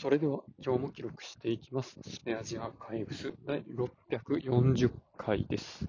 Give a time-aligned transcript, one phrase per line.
[0.00, 1.98] それでは今日も記録していきます。
[2.06, 5.88] スペアジアカイブス第640回です。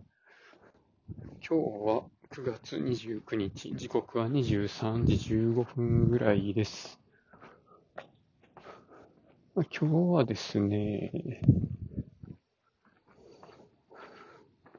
[1.47, 6.99] 今日は9月29日、時刻は23時15分ぐらいです。
[9.53, 11.11] まあ今日はですね、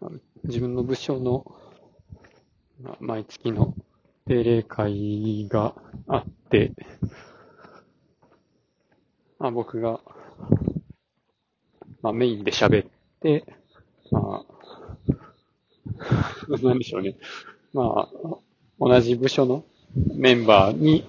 [0.01, 0.11] まあ
[0.43, 1.45] 自分の部署の
[2.83, 3.77] まあ毎月の
[4.27, 5.77] 定例会が
[6.09, 6.73] あって、
[9.41, 10.01] まあ、僕が、
[12.03, 12.91] まあ、メインで喋っ
[13.23, 13.43] て、
[14.11, 14.53] まあ、
[16.63, 17.17] なんでしょうね。
[17.73, 18.09] まあ、
[18.79, 19.65] 同じ部署の
[20.15, 21.07] メンバーに、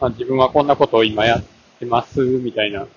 [0.00, 1.44] まあ、自分はこんなことを今やっ
[1.78, 2.88] てます、みたいな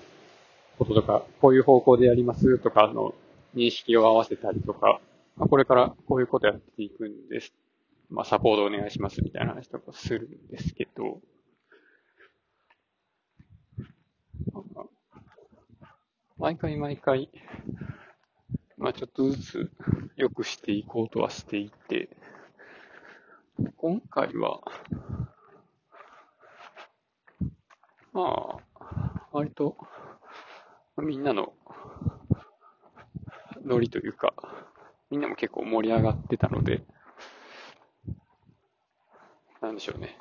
[0.78, 3.14] こととか、こういう方向でやりますとかの
[3.54, 5.02] 認識を合わせたりとか、
[5.36, 7.52] まあ、これからこういうことやっていくんです
[8.12, 11.20] まあ、サポートお願いしますみたいな話とかするんですけど、
[16.36, 17.30] 毎回毎回、
[18.76, 19.70] まあちょっとずつ
[20.16, 22.10] 良くしていこうとはしていて、
[23.76, 24.60] 今回は、
[28.12, 29.76] まあ、割と、
[30.98, 31.54] みんなの
[33.64, 34.34] ノリというか、
[35.10, 36.82] みんなも結構盛り上がってたので、
[39.62, 40.18] なんでしょうね。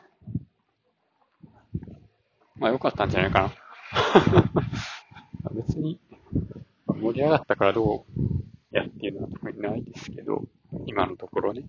[2.57, 3.51] まあ良かったんじゃないかな。
[5.51, 5.99] 別に、
[6.85, 10.43] 盛り上がったからどうやっていうのは特にないですけど、
[10.85, 11.63] 今のところね。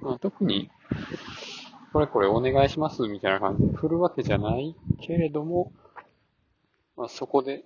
[0.00, 0.68] まあ、特に、
[1.92, 5.72] これこれお願いしますみたいな感じで振るわけじゃないけれども、
[6.96, 7.64] まあ、そこで、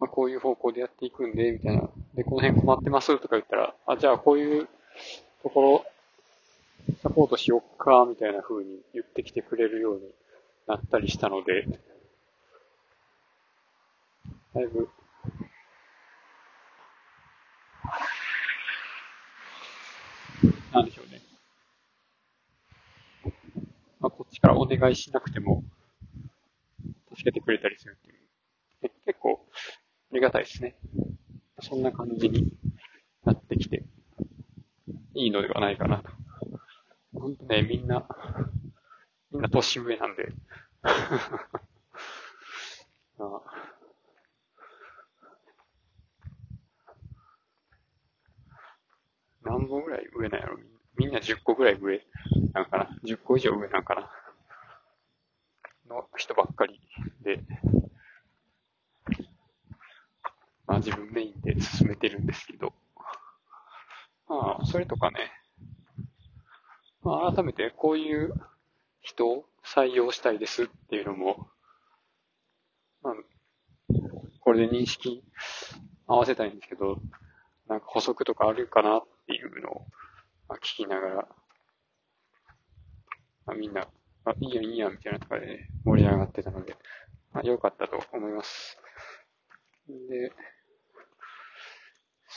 [0.00, 1.88] まあ、こういう方向でやっていくんで、みたいな。
[2.18, 4.68] で、この辺困ってますとか言ったら、あ、じゃあこういう
[5.44, 5.86] ところ、
[7.00, 10.10] サポートしよっか、みたいな風に言ってきてくれるように
[10.66, 11.64] なったりしたので、
[14.52, 14.88] だいぶ、
[20.72, 21.22] なんでしょうね。
[24.00, 25.62] まあ、こっちからお願いしなくても、
[27.10, 28.90] 助けてくれたりするっていう。
[29.06, 29.46] 結構、
[30.10, 30.74] ありがたいですね。
[31.60, 32.52] そんな感じに
[33.24, 33.84] なってきて、
[35.14, 36.10] いいのではないかなと。
[37.14, 38.06] ほんとね、みんな、
[39.32, 40.32] みんな年上なんで。
[43.18, 43.42] まあ
[49.42, 50.58] 何本ぐらい上なんやろ？
[50.96, 52.00] みんな10個ぐらい上
[52.52, 54.10] なんかな ?10 個以上上なんかな？
[55.88, 56.80] の人ばっかり
[57.22, 57.97] で、ま
[60.78, 62.72] あ自分メインで進めてるんですけど、
[64.28, 65.18] まあそれとかね、
[67.02, 68.34] まあ改めてこういう
[69.00, 71.48] 人を採用したいですっていうのも、
[73.02, 73.14] まあ、
[74.40, 75.22] これで認識
[76.06, 77.00] 合わせたいんですけど、
[77.68, 79.86] なんか補足とかあるかなっていうのを、
[80.48, 81.14] まあ、聞きながら、
[83.46, 83.86] まあ、みんな、
[84.24, 86.76] あ、いいやいいやみたいなとかで、ね、盛り上がってたので、
[87.32, 88.78] まあ、良かったと思います。
[89.86, 90.32] で、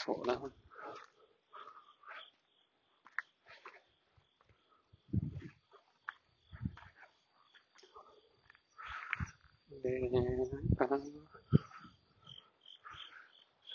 [0.04, 0.36] そうな。
[9.84, 11.00] で、何かな。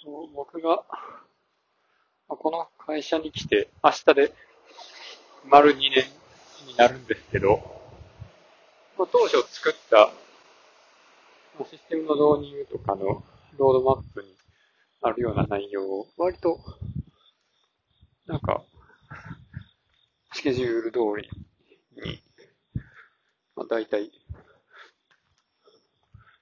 [0.02, 0.84] そう、僕が、
[2.28, 4.34] この会社に来て、明日で
[5.44, 6.04] 丸2年
[6.66, 7.60] になるんですけど、
[8.96, 10.10] 当初作った
[11.70, 13.22] システムの導入とかの
[13.58, 14.35] ロードマップに
[15.06, 16.58] あるような内容を、割と、
[18.26, 18.64] なんか、
[20.32, 21.30] スケジュール通り
[22.02, 22.20] に、
[23.54, 24.10] まあ、大体、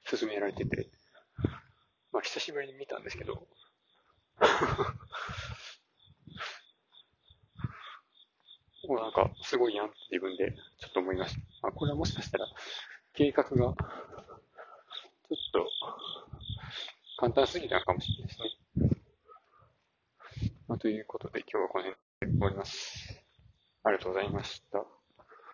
[0.06, 0.88] 進められてて、
[2.10, 3.34] まあ、久しぶりに見たんですけど、
[8.88, 11.40] もうなんか、すごいやんって自分でちょっと思いました。
[11.62, 12.46] まあ、これはもしかしたら、
[13.12, 13.75] 計画が、ちょっ
[15.52, 15.69] と、
[17.25, 18.38] 簡単すぎたのかもしれないです
[18.79, 18.91] ね。
[20.69, 21.97] まあ、ということで、今日はこの辺
[22.32, 23.25] で終わります。
[23.82, 24.85] ありがとうございました。